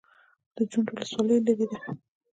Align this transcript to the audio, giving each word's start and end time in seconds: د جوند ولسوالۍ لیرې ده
د 0.55 0.57
جوند 0.71 0.87
ولسوالۍ 0.91 1.37
لیرې 1.45 1.65
ده 1.71 1.77